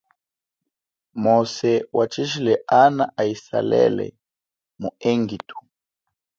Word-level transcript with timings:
Mose 1.23 1.73
wachijile 1.97 2.53
ana 2.83 3.03
a 3.09 3.11
aizalele 3.21 4.07
mu 4.79 4.89
engitu. 5.11 5.57